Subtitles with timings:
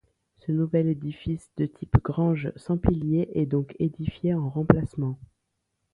[0.39, 5.19] Ce nouvel édifice de type grange sans piliers est donc édifié en remplacement.